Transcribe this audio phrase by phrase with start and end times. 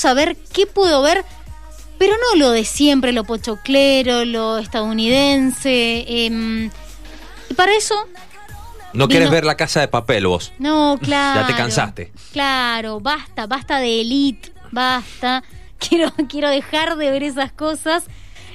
[0.00, 1.24] saber qué puedo ver,
[1.98, 6.04] pero no lo de siempre, lo pochoclero, lo estadounidense.
[6.26, 6.70] em,
[7.48, 7.94] y para eso,
[8.92, 10.52] No quieres Vino- ver la casa de papel vos.
[10.58, 11.40] no, claro.
[11.42, 12.12] Ya te cansaste.
[12.32, 15.44] Claro, basta, basta de elite, basta.
[15.78, 18.04] Quiero, quiero dejar de ver esas cosas.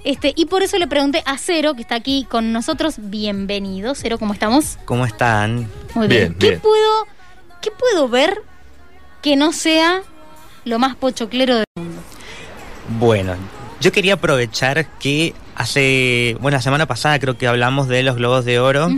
[0.04, 2.96] Este, y por eso le pregunté a Cero, que está aquí con nosotros.
[3.00, 4.78] Bienvenido, Cero, ¿cómo estamos?
[4.86, 5.68] ¿Cómo están?
[5.96, 6.60] Muy Bien, ¿Qué bien.
[6.60, 7.08] puedo,
[7.64, 8.44] qué puedo ver
[9.24, 10.04] que no sea
[10.66, 12.02] lo más pochoclero del mundo?
[13.00, 13.36] Bueno,
[13.80, 18.46] yo quería aprovechar que hace, bueno, la semana pasada creo que hablamos de los Globos
[18.46, 18.90] de Oro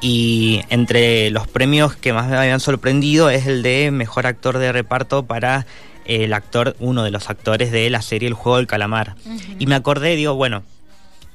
[0.00, 4.72] y entre los premios que más me habían sorprendido es el de Mejor Actor de
[4.72, 5.66] Reparto para
[6.06, 9.14] el actor, uno de los actores de la serie El Juego del Calamar.
[9.58, 10.62] Y me acordé, digo, bueno,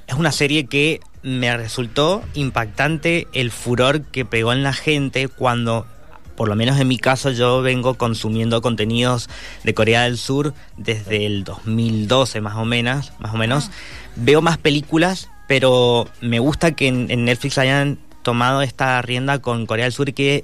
[0.08, 5.88] es una serie que me resultó impactante el furor que pegó en la gente cuando,
[6.36, 9.30] por lo menos en mi caso, yo vengo consumiendo contenidos
[9.64, 13.72] de Corea del Sur desde el 2012 más o menos, más o menos.
[14.16, 19.66] Veo más películas, pero me gusta que en, en Netflix hayan tomado esta rienda con
[19.66, 20.44] Corea del Sur que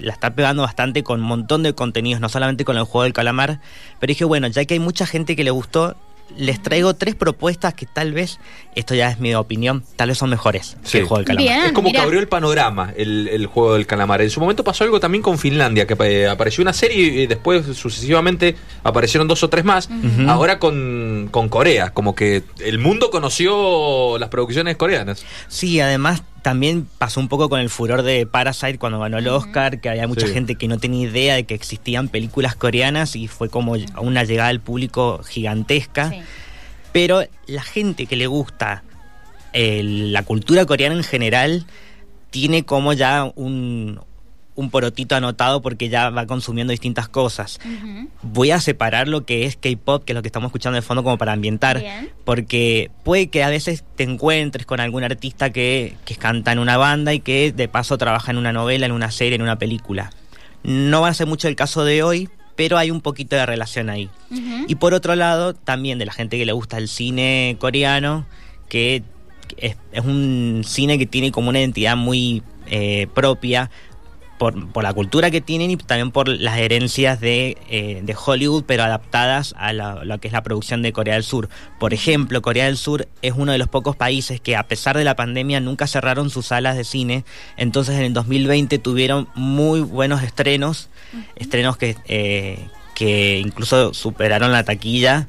[0.00, 3.12] la está pegando bastante con un montón de contenidos, no solamente con el juego del
[3.12, 3.60] calamar,
[3.98, 5.96] pero dije, bueno, ya que hay mucha gente que le gustó,
[6.36, 8.38] les traigo tres propuestas que tal vez,
[8.74, 10.92] esto ya es mi opinión, tal vez son mejores Sí.
[10.92, 11.44] que el juego del calamar.
[11.54, 11.66] Bien.
[11.66, 12.00] es como mira.
[12.00, 14.22] que abrió el panorama el, el juego del calamar.
[14.22, 17.64] En su momento pasó algo también con Finlandia, que eh, apareció una serie y después
[17.76, 19.88] sucesivamente aparecieron dos o tres más.
[20.28, 25.24] Ahora con, con Corea, como que el mundo conoció las producciones coreanas.
[25.48, 29.80] Sí, además también pasó un poco con el furor de Parasite cuando ganó el Oscar,
[29.80, 30.32] que había mucha Sí.
[30.32, 34.48] gente que no tenía idea de que existían películas coreanas y fue como una llegada
[34.48, 36.10] al público gigantesca.
[36.10, 36.20] Sí.
[36.92, 38.82] Pero la gente que le gusta
[39.52, 41.66] eh, la cultura coreana en general
[42.30, 44.00] tiene como ya un,
[44.60, 47.58] un porotito anotado porque ya va consumiendo distintas cosas.
[48.22, 51.02] Voy a separar lo que es K-pop, que es lo que estamos escuchando de fondo
[51.02, 52.10] como para ambientar, Bien.
[52.24, 56.76] porque puede que a veces te encuentres con algún artista que, que canta en una
[56.76, 60.12] banda y que de paso trabaja en una novela, en una serie, en una película.
[60.62, 63.88] No va a ser mucho el caso de hoy, pero hay un poquito de relación
[63.88, 64.10] ahí.
[64.68, 68.26] Y por otro lado, también de la gente que le gusta el cine coreano,
[68.68, 69.02] que
[69.56, 73.70] es, es un cine que tiene como una identidad muy eh, propia
[74.40, 78.64] por, por la cultura que tienen y también por las herencias de, eh, de Hollywood,
[78.66, 81.50] pero adaptadas a la- lo que es la producción de Corea del Sur.
[81.78, 85.04] Por ejemplo, Corea del Sur es uno de los pocos países que a pesar de
[85.04, 87.26] la pandemia nunca cerraron sus salas de cine,
[87.58, 90.88] entonces en el 2020 tuvieron muy buenos estrenos,
[91.36, 92.58] estrenos que, eh,
[92.94, 95.28] que incluso superaron la taquilla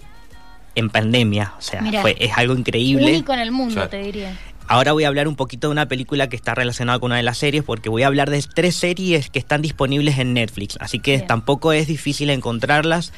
[0.73, 1.99] en pandemia, o sea, Mirá.
[1.99, 3.07] fue, es algo increíble.
[3.11, 4.39] Único en el mundo, te diría.
[4.67, 7.23] Ahora voy a hablar un poquito de una película que está relacionada con una de
[7.23, 10.99] las series, porque voy a hablar de tres series que están disponibles en Netflix, así
[10.99, 11.27] que Bien.
[11.27, 13.11] tampoco es difícil encontrarlas.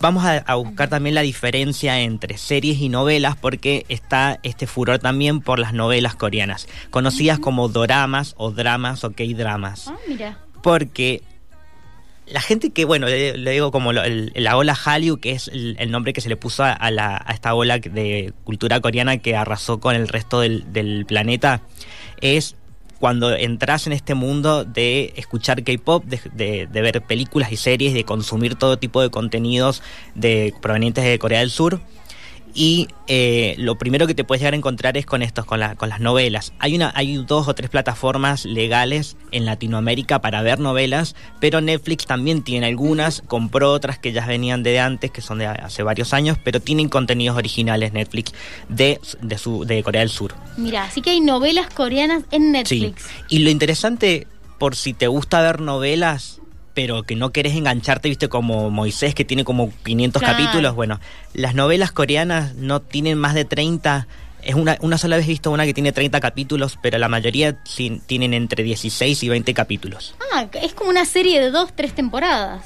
[0.00, 5.00] Vamos a, a buscar también la diferencia entre series y novelas, porque está este furor
[5.00, 10.38] también por las novelas coreanas, conocidas como doramas o dramas o K-dramas Ah, mira.
[10.62, 11.24] porque
[12.26, 15.90] la gente que, bueno, le, digo como lo- el- la ola Hallyu, que es el,
[15.90, 19.34] nombre que se le puso a, a la- a esta ola de cultura coreana que
[19.36, 21.60] arrasó con el resto del, del planeta,
[22.20, 22.54] es
[23.00, 27.94] cuando entras en este mundo de escuchar K-pop, de, de- de ver películas y series,
[27.94, 29.82] de consumir todo tipo de contenidos
[30.14, 31.80] de, provenientes de Corea del Sur.
[32.52, 35.76] Y eh, lo primero que te puedes llegar a encontrar es con estos, con, la-
[35.76, 36.52] con las novelas.
[36.58, 42.06] Hay, una, hay dos o tres plataformas legales en Latinoamérica para ver novelas, pero Netflix
[42.06, 46.12] también tiene algunas, compró otras que ya venían de antes, que son de hace varios
[46.12, 48.32] años, pero tienen contenidos originales Netflix
[48.68, 50.34] de, de, su, de Corea del Sur.
[50.56, 53.02] Mira, así que hay novelas coreanas en Netflix.
[53.04, 53.10] Sí.
[53.28, 54.26] Y lo interesante,
[54.58, 56.39] por si te gusta ver novelas,
[56.82, 60.38] pero que no querés engancharte, viste, como Moisés, que tiene como 500 Claro.
[60.38, 60.98] capítulos, bueno,
[61.34, 64.06] las novelas coreanas no tienen más de 30.
[64.42, 67.58] Es una, una sola vez he visto una que tiene 30 capítulos, pero la mayoría
[68.06, 70.14] tienen entre 16 y 20 capítulos.
[70.32, 72.64] Ah, es como una serie de dos, tres temporadas.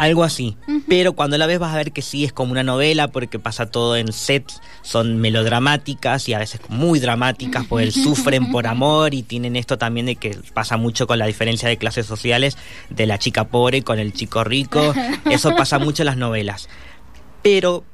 [0.00, 0.56] Algo así.
[0.88, 3.70] Pero cuando la ves vas a ver que sí es como una novela porque pasa
[3.70, 9.22] todo en sets, son melodramáticas y a veces muy dramáticas porque sufren por amor y
[9.22, 12.56] tienen esto también de que pasa mucho con la diferencia de clases sociales
[12.88, 14.94] de la chica pobre con el chico rico.
[15.30, 16.70] Eso pasa mucho en las novelas.
[17.42, 17.84] Pero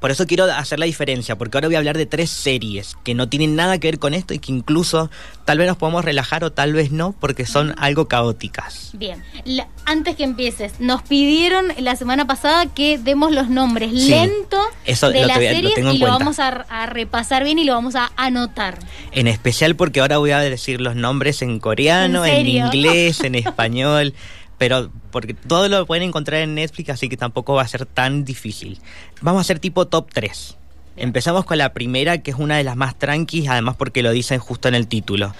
[0.00, 3.14] por eso quiero hacer la diferencia, porque ahora voy a hablar de tres series que
[3.14, 5.10] no tienen nada que ver con esto y que incluso
[5.44, 8.90] tal vez nos podemos relajar o tal vez no, porque son algo caóticas.
[8.92, 14.08] Bien, La- antes que empieces, nos pidieron la semana pasada que demos los nombres Sí,
[14.10, 16.06] lento eso de las series y lo cuenta.
[16.08, 18.78] vamos a, a repasar bien y lo vamos a anotar.
[19.12, 24.14] En especial porque ahora voy a decir los nombres en coreano, ¿En inglés, en español.
[24.58, 28.24] Pero porque todo lo pueden encontrar en Netflix, así que tampoco va a ser tan
[28.24, 28.78] difícil.
[29.20, 30.56] Vamos a hacer tipo top 3.
[30.96, 34.38] Empezamos con la primera, que es una de las más tranquis, además porque lo dicen
[34.38, 35.34] justo en el título.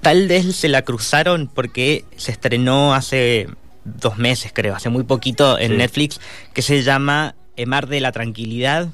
[0.00, 3.48] Tal vez se la cruzaron porque se estrenó hace
[3.84, 5.76] dos meses, creo, hace muy poquito en Sí.
[5.78, 6.20] Netflix,
[6.52, 8.88] que se llama eh, Mar de la Tranquilidad.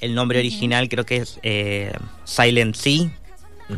[0.00, 1.92] El nombre original creo que es eh,
[2.24, 3.08] Silent Sea,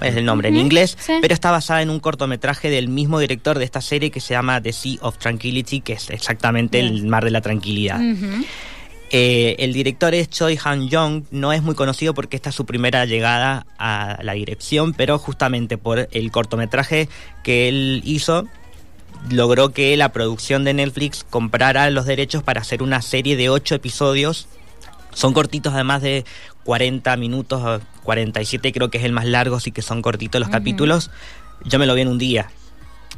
[0.02, 1.14] es el nombre en inglés, sí.
[1.20, 4.60] pero está basada en un cortometraje del mismo director de esta serie que se llama
[4.60, 7.06] The Sea of Tranquility, que es exactamente el.
[7.06, 8.00] Mar de la Tranquilidad.
[9.10, 12.66] Eh, el director es Choi Han Young, no es muy conocido porque esta es su
[12.66, 17.08] primera llegada a la dirección, pero justamente por el cortometraje
[17.44, 18.46] que él hizo,
[19.30, 23.76] logró que la producción de Netflix comprara los derechos para hacer una serie de ocho
[23.76, 24.48] episodios.
[25.16, 26.26] Son cortitos además de
[26.64, 30.50] 40 minutos, o 47 creo que es el más largo, así que son cortitos los
[30.50, 31.10] capítulos.
[31.64, 32.50] Yo me lo vi en un día,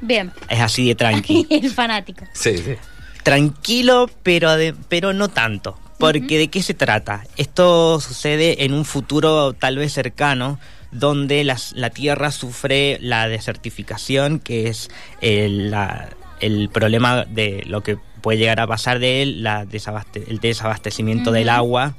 [0.00, 0.30] Bien.
[0.48, 1.46] es así de tranqui.
[1.50, 2.24] el fanático.
[2.34, 2.76] Sí, sí.
[3.24, 5.76] tranquilo, pero, de- pero no tanto.
[5.98, 7.24] Porque ¿de qué se trata?
[7.36, 10.60] Esto sucede en un futuro tal vez cercano,
[10.92, 14.88] donde las- la Tierra sufre la desertificación, que es
[15.20, 16.10] el, la-
[16.40, 21.32] el problema de lo que puede llegar a pasar de él, la desabaste- el desabastecimiento
[21.32, 21.94] del agua.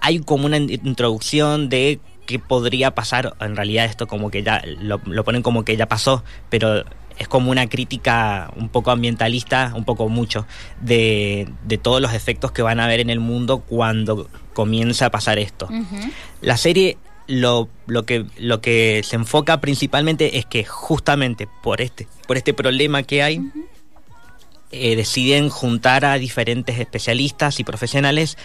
[0.00, 3.34] Hay como una in- introducción de qué podría pasar.
[3.40, 6.84] En realidad esto como que ya lo, lo ponen como que ya pasó, pero
[7.18, 10.46] es como una crítica un poco ambientalista, un poco mucho,
[10.80, 15.10] de, de todos los efectos que van a haber en el mundo cuando comienza a
[15.10, 15.68] pasar esto.
[16.42, 22.06] La serie lo, lo, que, lo que se enfoca principalmente es que justamente por este,
[22.28, 23.40] por este problema que hay,
[24.72, 28.36] eh, deciden juntar a diferentes especialistas y profesionales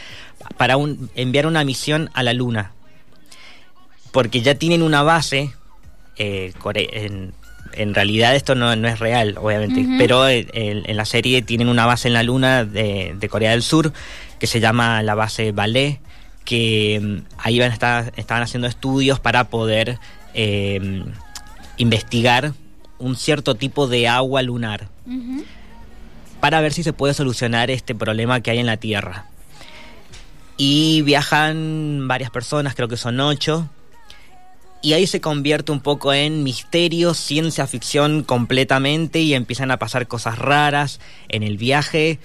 [0.57, 2.71] para un- enviar una misión a la Luna.
[4.11, 5.51] Porque ya tienen una base,
[6.17, 7.33] eh, en,
[7.73, 11.69] en realidad esto no, no es real, obviamente, pero eh, en, en la serie tienen
[11.69, 13.93] una base en la Luna de, de Corea del Sur
[14.39, 15.99] que se llama la base Ballet,
[16.43, 19.97] que mm, ahí van a estar, estaban haciendo estudios para poder
[20.33, 21.03] eh,
[21.77, 22.53] investigar
[22.99, 24.87] un cierto tipo de agua lunar.
[26.41, 29.25] Para ver si se puede solucionar este problema que hay en la Tierra.
[30.57, 33.69] Y viajan varias personas, creo que son ocho.
[34.81, 40.07] Y ahí se convierte un poco en misterio, ciencia ficción completamente y empiezan a pasar
[40.07, 40.99] cosas raras
[41.29, 42.19] en el viaje,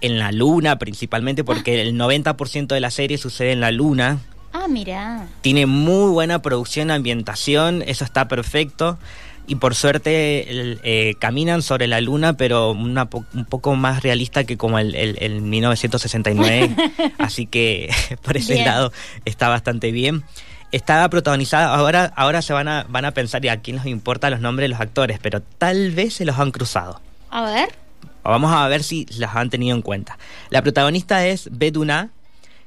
[0.00, 4.18] en la luna principalmente, porque el 90% de la serie sucede en la luna.
[4.52, 5.28] Ah, mira.
[5.40, 8.98] Tiene muy buena producción, ambientación, eso está perfecto.
[9.46, 14.44] Y por suerte eh, caminan sobre la luna, pero una po- un poco más realista
[14.44, 16.76] que como el, el- el 1969.
[17.18, 17.90] Así que
[18.22, 18.66] por ese Bien.
[18.66, 18.92] lado
[19.24, 20.22] está bastante bien.
[20.70, 24.30] Está protagonizada, ahora, ahora se van a, van a pensar, y a quién nos importa
[24.30, 27.00] los nombres de los actores, pero tal vez se los han cruzado.
[27.28, 27.68] A ver.
[28.24, 30.16] Vamos a ver si las han tenido en cuenta.
[30.48, 32.08] La protagonista es Beduna,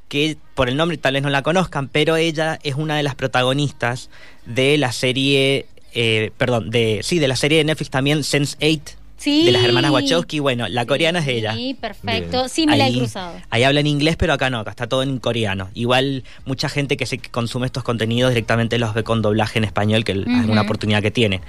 [0.08, 3.16] que por el nombre tal vez no la conozcan, pero ella es una de las
[3.16, 4.10] protagonistas
[4.46, 8.82] de la serie, eh, perdón, de sí, de la serie de Netflix también Sense8
[9.18, 9.46] Sí.
[9.46, 10.40] de las hermanas Wachowski.
[10.40, 11.54] Bueno, la coreana es ella.
[11.56, 12.38] Sí, perfecto.
[12.40, 12.50] Bien.
[12.50, 13.34] Sí, me la he cruzado.
[13.50, 15.70] Ahí habla en inglés, pero acá no, acá está todo en coreano.
[15.74, 19.64] Igual mucha gente que, se, que consume estos contenidos directamente los ve con doblaje en
[19.64, 21.42] español, que es una oportunidad que tienen.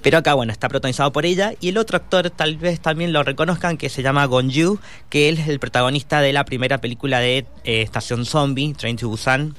[0.00, 1.52] Pero acá, bueno, está protagonizado por ella.
[1.60, 5.28] Y el otro actor, tal vez también lo reconozcan, que se llama Gon Yu, que
[5.28, 9.54] él es el protagonista de la primera película de eh, Estación Zombie, Train to Busan.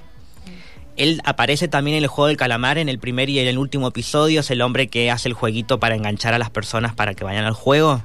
[0.95, 3.87] Él aparece también en el juego del calamar en el primer y en el último
[3.87, 4.41] episodio.
[4.41, 7.45] Es el hombre que hace el jueguito para enganchar a las personas para que vayan
[7.45, 8.01] al juego.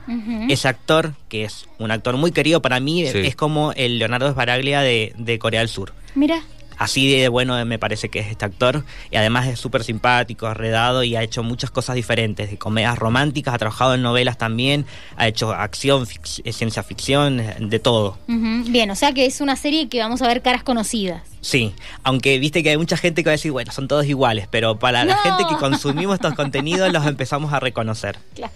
[0.49, 3.19] Ese actor, que es un actor muy querido para mí, Sí.
[3.19, 5.93] es como el Leonardo Sbaraglia de, de Corea del Sur.
[6.15, 6.43] Mira.
[6.79, 8.85] Así de bueno me parece que es este actor.
[9.11, 12.51] Y además es súper simpático, arredado y ha hecho muchas cosas diferentes.
[12.53, 17.43] De comedias románticas, ha trabajado en novelas también, ha hecho acción, fic- eh, ciencia ficción,
[17.59, 18.17] de todo.
[18.29, 21.23] Bien, o sea que es una serie que vamos a ver caras conocidas.
[21.49, 24.47] Sí, aunque viste que hay mucha gente que va a decir, bueno, son todos iguales,
[24.51, 28.19] pero para la gente que consumimos estos contenidos los empezamos a reconocer.
[28.35, 28.53] Claro.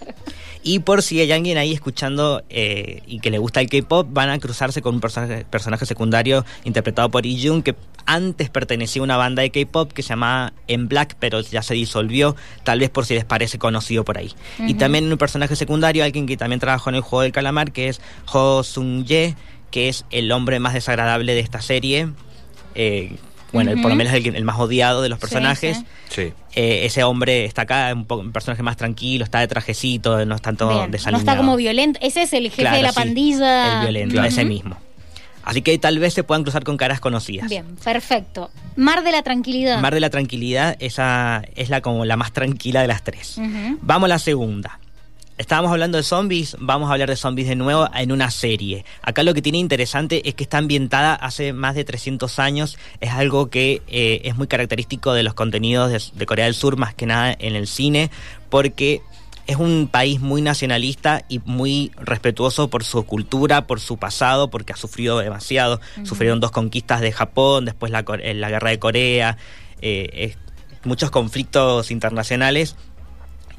[0.61, 4.29] Y por si hay alguien ahí escuchando eh, y que le gusta el K-pop, van
[4.29, 9.17] a cruzarse con un personaje, personaje secundario interpretado por Jung, que antes pertenecía a una
[9.17, 13.07] banda de K-pop que se llamaba En Black, pero ya se disolvió, tal vez por
[13.07, 14.35] si les parece conocido por ahí.
[14.59, 17.89] Y también un personaje secundario, alguien que también trabajó en el juego del calamar, que
[17.89, 19.35] es Ho Sung Ye,
[19.71, 22.09] que es el hombre más desagradable de esta serie.
[22.75, 23.15] Eh,
[23.51, 25.77] bueno, por lo menos el, el más odiado de los personajes.
[25.77, 25.85] sí.
[26.09, 26.33] Sí.
[26.55, 30.35] Eh, ese hombre está acá, un, poco- un personaje más tranquilo, está de trajecito, no
[30.35, 31.99] es tanto Bien, No está como violento.
[32.03, 33.73] Ese es el jefe Claro, de la sí, pandilla.
[33.77, 34.27] El violento, Claro.
[34.27, 34.77] ese mismo.
[35.43, 37.49] Así que tal vez se puedan cruzar con caras conocidas.
[37.49, 38.49] Bien, perfecto.
[38.75, 39.79] Mar de la Tranquilidad.
[39.81, 43.37] Mar de la Tranquilidad, esa es la como la más tranquila de las tres.
[43.81, 44.79] Vamos a la segunda.
[45.37, 48.85] Estábamos hablando de zombies, vamos a hablar de zombies de nuevo en una serie.
[49.01, 53.11] Acá lo que tiene interesante es que está ambientada hace más de 300 años, es
[53.11, 56.93] algo que eh, es muy característico de los contenidos de, de Corea del Sur, más
[56.93, 58.11] que nada en el cine,
[58.49, 59.01] porque
[59.45, 64.71] es un país muy nacionalista y muy respetuoso por su cultura, por su pasado, porque
[64.71, 65.81] ha sufrido demasiado.
[66.03, 69.37] Sufrieron dos conquistas de Japón, después la, guerra de Corea,
[69.81, 70.35] eh,
[70.85, 72.77] muchos conflictos internacionales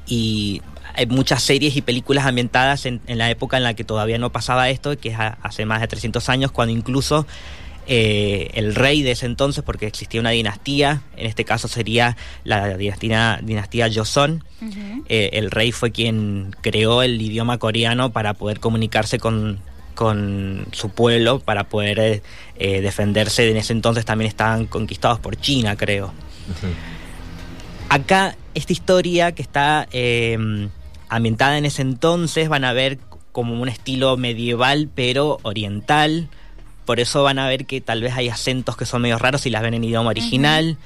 [0.06, 0.62] y
[0.94, 4.30] hay muchas series y películas ambientadas en, en la época en la que todavía no
[4.30, 7.26] pasaba esto, que es a- hace más de 300 años, cuando incluso
[7.86, 12.76] eh, el rey de ese entonces, porque existía una dinastía, en este caso sería la
[12.78, 14.42] dinastía, dinastía Joseon,
[15.08, 19.58] eh, el rey fue quien creó el idioma coreano para poder comunicarse con,
[19.94, 22.22] con su pueblo, para poder eh,
[22.58, 23.50] eh, defenderse.
[23.50, 26.14] En ese entonces también estaban conquistados por China, creo.
[27.90, 30.68] Acá, esta historia que está eh,
[31.16, 32.98] ambientada en ese entonces, van a ver
[33.32, 36.28] como un estilo medieval, pero oriental.
[36.84, 39.50] Por eso van a ver que tal vez hay acentos que son medio raros si
[39.50, 40.76] las ven en idioma original.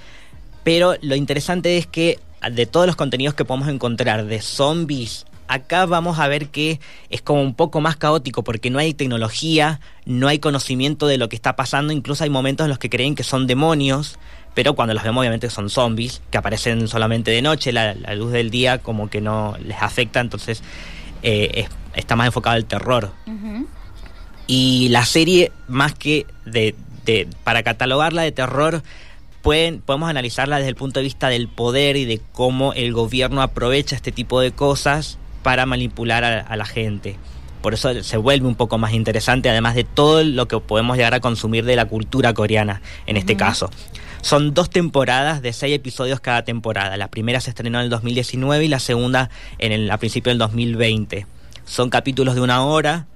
[0.65, 2.19] Pero lo interesante es que
[2.51, 6.79] de todos los contenidos que podemos encontrar de zombies, acá vamos a ver que
[7.11, 11.29] es como un poco más caótico porque no hay tecnología, no hay conocimiento de lo
[11.29, 14.19] que está pasando, incluso hay momentos en los que creen que son demonios,
[14.55, 18.33] pero cuando los vemos obviamente son zombies, que aparecen solamente de noche, la, la luz
[18.33, 20.63] del día como que no les afecta, entonces
[21.23, 23.13] eh, es- está más enfocado al terror.
[24.47, 26.75] Y la serie, más que de,
[27.05, 28.83] de- para catalogarla de terror,
[29.43, 33.43] pueden, podemos analizarla desde el punto de vista del poder y de cómo el gobierno
[33.43, 37.17] aprovecha este tipo de cosas para manipular a, a la gente.
[37.63, 41.15] Por eso se vuelve un poco más interesante, además de todo lo que podemos llegar
[41.15, 43.71] a consumir de la cultura coreana, en este caso.
[44.23, 46.97] Son dos temporadas de seis episodios cada temporada.
[46.97, 50.39] La primera se estrenó en el 2019 y la segunda en el, a principio del
[50.39, 51.27] 2020.
[51.65, 53.07] Son capítulos de una hora,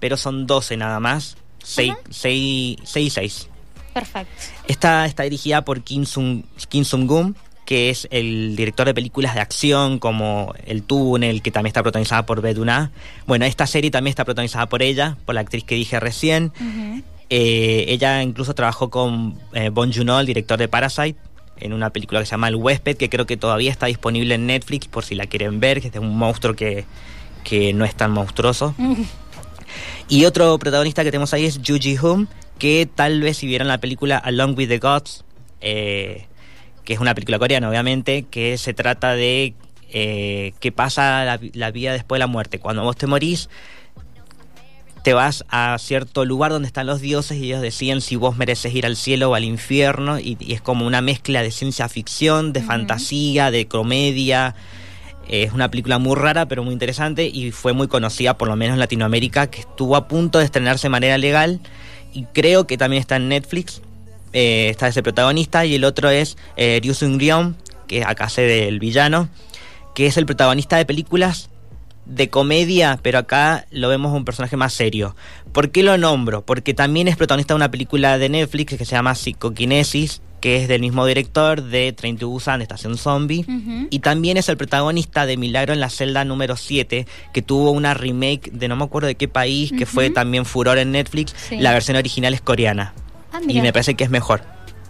[0.00, 1.36] pero son 12 nada más.
[1.64, 3.48] 6 y 6.
[3.94, 4.32] Perfecto.
[4.68, 9.40] Esta está dirigida por Kim Sung, Kim Sung-gun, que es el director de películas de
[9.40, 12.90] acción como El Túnel, que también está protagonizada por Beduna.
[13.26, 16.52] Bueno, esta serie también está protagonizada por ella, por la actriz que dije recién.
[16.60, 17.02] Ujú.
[17.34, 21.18] Eh, ella incluso trabajó con eh, Bon Joon-ho, el director de Parasite,
[21.60, 24.44] en una película que se llama El Huésped, que creo que todavía está disponible en
[24.44, 26.84] Netflix por si la quieren ver, que es de un monstruo que,
[27.42, 28.74] que no es tan monstruoso.
[30.08, 33.78] Y otro protagonista que tenemos ahí es Ju Ji-hoon, que tal vez si vieron la
[33.78, 35.24] película Along with the Gods,
[35.62, 36.26] eh,
[36.84, 39.54] que es una película coreana obviamente, que se trata de
[39.88, 42.58] eh, qué pasa la, la vida después de la muerte.
[42.58, 43.48] Cuando vos te morís,
[45.02, 48.74] te vas a cierto lugar donde están los dioses y ellos deciden si vos mereces
[48.74, 52.52] ir al cielo o al infierno y, y es como una mezcla de ciencia ficción,
[52.52, 54.54] de fantasía, de comedia.
[55.28, 58.74] Es una película muy rara pero muy interesante y fue muy conocida por lo menos
[58.74, 61.60] en Latinoamérica que estuvo a punto de estrenarse de manera legal
[62.12, 63.82] y creo que también está en Netflix.
[64.32, 67.54] Eh, está ese protagonista y el otro es eh, Ryu Seung-ryong,
[67.86, 69.28] que acá hace del villano,
[69.94, 71.50] que es el protagonista de películas
[72.04, 75.14] de comedia, pero acá lo vemos un personaje más serio.
[75.52, 76.42] ¿Por qué lo nombro?
[76.44, 80.68] Porque también es protagonista de una película de Netflix que se llama Psicoquinesis, que es
[80.68, 83.44] del mismo director de Train to Busan, de Estación Zombie.
[83.90, 87.94] Y también es el protagonista de Milagro en la celda número 7, que tuvo una
[87.94, 91.34] remake de no me acuerdo de qué país, que fue también furor en Netflix.
[91.48, 91.58] Sí.
[91.58, 92.92] La versión original es coreana.
[93.32, 94.42] Ah, Y me parece que es mejor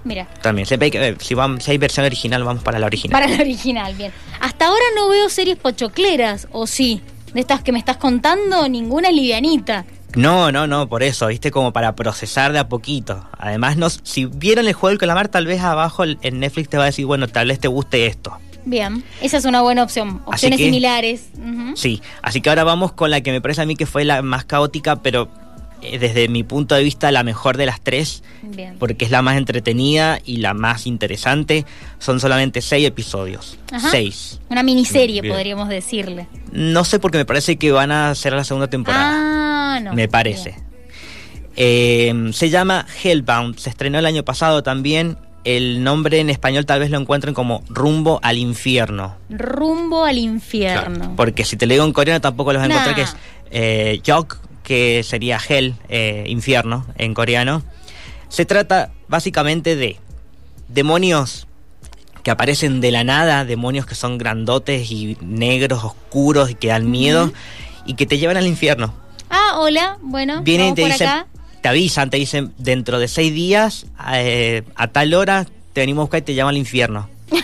[0.05, 0.27] Mira.
[0.43, 0.67] también.
[0.79, 3.13] Ver, si, vamos, si hay versión original, vamos para la original.
[3.21, 4.13] Para la original, bien.
[4.41, 7.01] Hasta ahora no veo series pochocleras, ¿o sí?
[7.35, 9.85] De estas que me estás contando, ninguna livianita.
[10.15, 13.27] No, no, no, por eso, viste, como para procesar de a poquito.
[13.39, 16.83] Además, no, si vieron el juego del calamar, tal vez abajo en Netflix te va
[16.83, 18.37] a decir, bueno, tal vez te guste esto.
[18.65, 20.21] Bien, esa es una buena opción.
[20.27, 21.31] Opciones que- similares.
[21.75, 24.21] Sí, así que ahora vamos con la que me parece a mí que fue la
[24.23, 25.29] más caótica, pero
[25.99, 28.77] desde mi punto de vista la mejor de las tres, Bien.
[28.79, 31.65] porque es la más entretenida y la más interesante.
[31.99, 33.59] Son solamente seis episodios.
[33.71, 33.91] Ajá.
[33.91, 34.41] Seis.
[34.49, 35.35] Una miniserie, Bien.
[35.35, 36.27] podríamos decirle.
[36.53, 39.11] No sé porque me parece que van a hacer la segunda temporada.
[39.77, 39.95] Ah, no.
[39.95, 40.51] me parece.
[40.51, 40.73] Bien.
[41.57, 45.19] Eh, se llama Hellbound, se estrenó el año pasado también.
[45.45, 49.17] El nombre en español tal vez lo encuentren como Rumbo al Infierno.
[49.29, 51.15] Rumbo al infierno.
[51.17, 52.95] Porque si te lo digo en coreano tampoco los vas a encontrar, Nah.
[52.95, 53.17] que es
[53.51, 54.39] eh, Yok,
[54.73, 57.63] que sería Hell, eh, infierno en coreano.
[58.31, 59.99] Se trata básicamente de
[60.69, 61.47] demonios
[62.23, 66.91] que aparecen de la nada, demonios que son grandotes y negros, oscuros y que dan
[66.91, 67.31] miedo
[67.85, 68.95] y que te llevan al infierno.
[69.29, 69.99] Ah, hola.
[70.01, 71.27] Bueno, Vienen y te por dicen, acá.
[71.61, 76.05] te avisan, te dicen, dentro de seis días, eh, a tal hora, te venimos a
[76.05, 77.11] buscar y te llaman al infierno.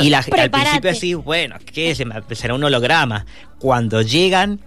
[0.00, 2.02] Y la, al principio así, bueno, ¿qué es?
[2.32, 3.26] Será un holograma.
[3.60, 4.60] Cuando llegan,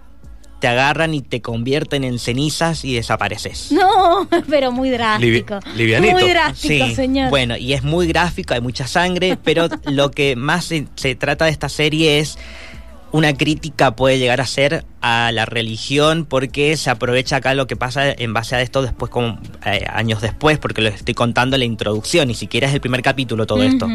[0.60, 3.70] te agarran y te convierten en cenizas y desapareces.
[3.72, 5.54] No, pero muy drástico.
[5.60, 6.18] Livi- livianito.
[6.18, 7.30] Muy drástico, Sí, señor.
[7.30, 11.44] bueno, y es muy gráfico, hay mucha sangre, pero lo que más se, se trata
[11.44, 12.38] de esta serie es
[13.10, 17.74] una crítica puede llegar a ser a la religión porque se aprovecha acá lo que
[17.74, 21.60] pasa en base a esto después como eh, años después porque lo estoy contando en
[21.60, 23.88] la introducción ni siquiera es el primer capítulo todo esto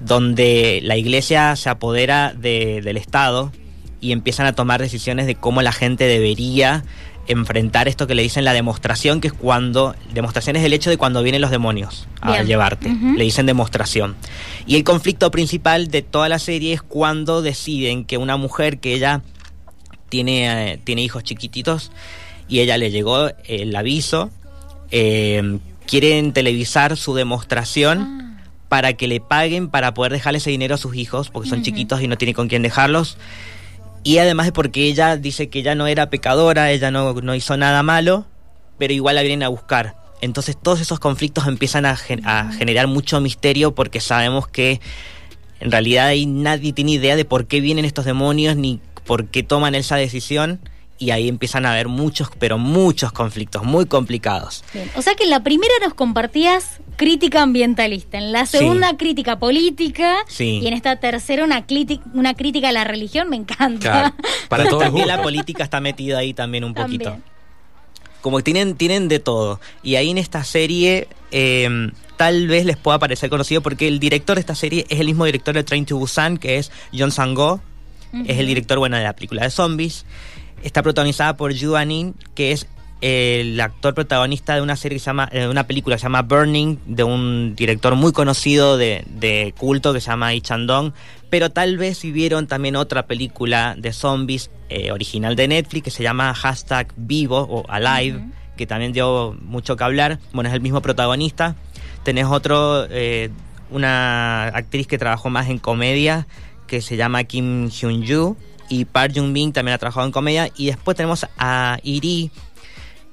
[0.00, 3.52] donde la iglesia se apodera de- del Estado
[4.02, 6.84] y empiezan a tomar decisiones de cómo la gente debería
[7.28, 10.98] enfrentar esto que le dicen la demostración, que es cuando, demostración es el hecho de
[10.98, 12.46] cuando vienen los demonios a Bien.
[12.46, 14.16] llevarte, le dicen demostración.
[14.66, 18.92] Y el conflicto principal de toda la serie es cuando deciden que una mujer que
[18.92, 19.22] ella
[20.08, 21.92] tiene, eh, tiene hijos chiquititos
[22.48, 24.30] y ella le llegó el aviso,
[24.90, 28.22] eh, quieren televisar su demostración Ah,
[28.72, 32.00] para que le paguen para poder dejarle ese dinero a sus hijos, porque son chiquitos
[32.00, 33.18] y no tiene con quién dejarlos.
[34.04, 37.56] Y además de porque ella dice que ella no era pecadora, ella no, no hizo
[37.56, 38.26] nada malo,
[38.78, 39.94] pero igual la vienen a buscar.
[40.20, 44.80] Entonces todos esos conflictos empiezan a, gen- a generar mucho misterio porque sabemos que
[45.60, 49.42] en realidad ahí nadie tiene idea de por qué vienen estos demonios ni por qué
[49.42, 50.60] toman esa decisión.
[51.02, 54.62] Y ahí empiezan a haber muchos, pero muchos conflictos muy complicados.
[54.72, 54.88] bien.
[54.94, 58.58] O sea que en la primera nos compartías crítica ambientalista, en la Sí.
[58.58, 60.60] segunda crítica política Sí.
[60.62, 61.64] y en esta tercera una,
[62.14, 63.80] una crítica a la religión, me encanta.
[63.80, 64.14] Claro,
[64.48, 67.04] para todos También la política está metida ahí también un poquito.
[67.10, 67.24] También.
[68.20, 69.58] Como que tienen, tienen de todo.
[69.82, 74.36] Y ahí en esta serie eh, tal vez les pueda parecer conocido porque el director
[74.36, 77.60] de esta serie es el mismo director de Train to Busan, que es John Sang-go.
[78.26, 80.04] Es el director, bueno, de la película de zombies.
[80.62, 82.66] Está protagonizada por Yu Anin, que es
[83.00, 86.22] el actor protagonista de una serie que se llama, de una película que se llama
[86.22, 90.92] Burning, de un director muy conocido de, de culto que se llama Lee Chandong.
[91.28, 95.90] Pero tal vez si vieron también otra película de zombies eh, original de Netflix que
[95.90, 98.20] se llama Hashtag Vivo o Alive,
[98.56, 100.20] que también dio mucho que hablar.
[100.32, 101.56] Bueno, es el mismo protagonista.
[102.04, 103.30] Tenés otro, eh,
[103.70, 106.26] una actriz que trabajó más en comedia,
[106.66, 108.36] que se llama Kim Hyun-ju.
[108.72, 110.48] Y Park Jung-bin también ha trabajado en comedia.
[110.56, 112.30] Y después tenemos a Iri,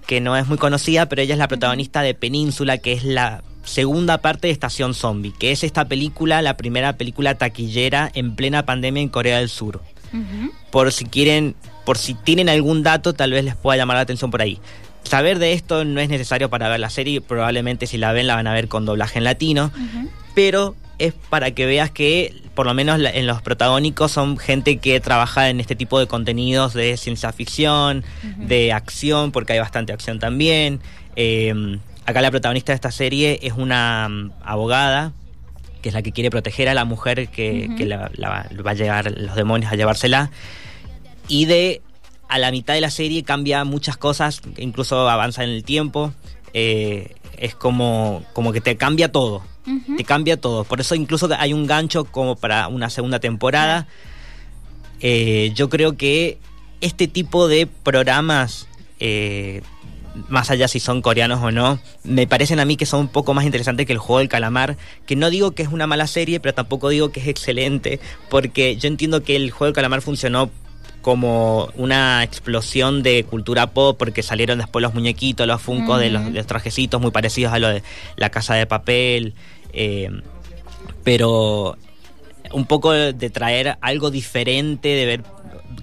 [0.08, 3.44] que no es muy conocida, pero ella es la protagonista de Península, que es la
[3.66, 8.66] segunda parte de Estación Zombie, que es esta película, la primera película taquillera en plena
[8.66, 9.82] pandemia en Corea del Sur.
[10.72, 14.32] Por si quieren, por si tienen algún dato, tal vez les pueda llamar la atención
[14.32, 14.60] por ahí.
[15.04, 18.36] Saber de esto no es necesario para ver la serie, probablemente si la ven la
[18.36, 19.72] van a ver con doblaje en latino,
[20.36, 25.00] pero es para que veas que por lo menos en los protagónicos son gente que
[25.00, 28.04] trabaja en este tipo de contenidos de ciencia ficción,
[28.36, 30.82] de acción, porque hay bastante acción también.
[31.16, 31.54] Eh,
[32.06, 35.14] acá la protagonista de esta serie es una mm, abogada,
[35.82, 37.78] que es la que quiere proteger a la mujer que, Ujú.
[37.78, 40.30] que la, la- va a llegar los demonios a llevársela.
[41.30, 41.82] Y de
[42.28, 46.12] a la mitad de la serie cambia muchas cosas, incluso avanza en el tiempo.
[46.54, 49.42] eh, es como, como que te cambia todo.
[49.98, 50.64] Te cambia todo.
[50.64, 53.88] Por eso incluso hay un gancho como para una segunda temporada.
[55.00, 56.40] Eh, yo creo que
[56.82, 58.68] este tipo de programas,
[59.00, 59.62] eh,
[60.28, 63.34] más allá si son coreanos o no, me parecen a mí que son un poco
[63.36, 64.76] más interesantes que el juego del calamar.
[65.06, 68.00] Que no digo que es una mala serie, pero tampoco digo que es excelente.
[68.30, 70.50] Porque yo entiendo que el juego del calamar funcionó
[71.02, 76.26] como una explosión de cultura pop porque salieron después los muñequitos, los funcos de, los,
[76.26, 77.84] de los trajecitos muy parecidos a lo de
[78.18, 79.34] la casa de papel.
[79.74, 80.10] eh,
[81.04, 81.78] pero
[82.52, 85.24] un poco de traer algo diferente, de ver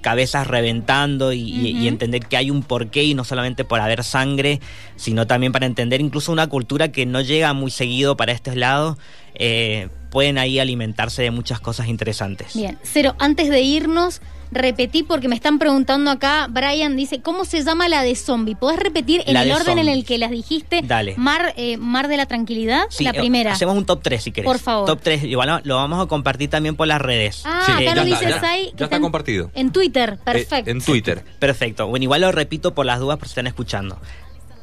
[0.00, 4.61] cabezas reventando y, y- entender que hay un porqué y no solamente por haber sangre,
[4.96, 8.98] sino también para entender incluso una cultura que no llega muy seguido para estos lados.
[9.35, 12.55] eh, pueden ahí alimentarse de muchas cosas interesantes.
[12.55, 17.62] Bien, Cero, antes de irnos, repetí porque me están preguntando acá, Brian dice, ¿cómo se
[17.62, 18.54] llama la de zombie?
[18.54, 20.82] ¿Podés repetir en La el de orden en el que las dijiste?
[20.82, 21.14] Dale.
[21.16, 23.52] Mar, eh, Mar de la Tranquilidad, Sí, la eh, primera.
[23.52, 24.46] Hacemos un top 3 si querés.
[24.46, 24.87] Por favor.
[24.87, 25.24] Top 3.
[25.24, 27.42] Igual lo- lo vamos a compartir también por las redes.
[27.44, 29.50] Ah, Sí, acá ya está, dice ya- Sai ya que está en- compartido.
[29.54, 30.70] En Twitter, Eh, perfecto.
[30.70, 31.24] en Twitter.
[31.38, 31.87] Perfecto.
[31.88, 33.98] Bueno, igual lo repito por las dudas por si están escuchando.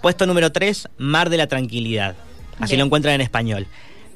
[0.01, 2.15] Puesto número 3, Mar de la Tranquilidad.
[2.59, 2.79] Así Bien.
[2.79, 3.67] lo encuentran en español.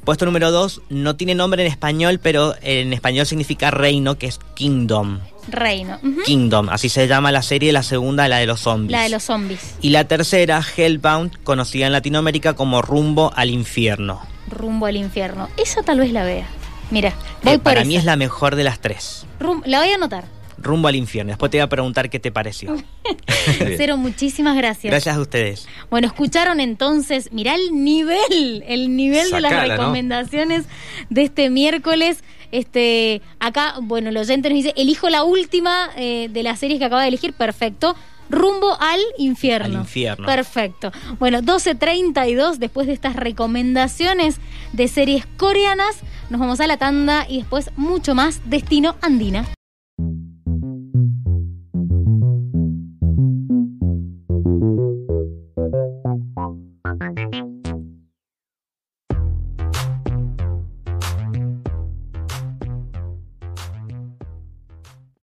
[0.03, 4.39] Puesto número 2, no tiene nombre en español, pero en español significa reino, que es
[4.53, 5.19] Kingdom.
[5.47, 5.99] Reino.
[6.25, 8.91] Kingdom, así se llama la serie, la segunda, la de los zombies.
[8.91, 9.75] La de los zombies.
[9.81, 14.21] Y la tercera, Hellbound, conocida en Latinoamérica como Rumbo al Infierno.
[14.49, 15.49] Rumbo al infierno.
[15.57, 16.47] Esa tal vez la vea.
[16.89, 17.88] Mira, voy Eh, por para esa.
[17.88, 19.25] mí es la mejor de las tres.
[19.39, 20.23] Rum- la voy a anotar.
[20.60, 21.29] Rumbo al Infierno.
[21.31, 22.75] Después te voy a preguntar qué te pareció.
[23.77, 24.89] Cero, muchísimas gracias.
[24.91, 25.67] Gracias a ustedes.
[25.89, 30.65] Bueno, escucharon entonces, mirá el nivel, el nivel de las recomendaciones
[31.10, 32.23] de este miércoles.
[32.51, 36.86] Este, acá, bueno, el oyente nos dice, elijo la última eh, de las series que
[36.86, 37.95] acaba de elegir, perfecto.
[38.29, 39.77] Rumbo al infierno.
[39.77, 40.25] Al infierno.
[40.25, 40.91] Perfecto.
[41.17, 44.39] Bueno, 12.32, después de estas recomendaciones
[44.73, 45.97] de series coreanas,
[46.29, 49.45] nos vamos a la tanda y después mucho más Destino Andina.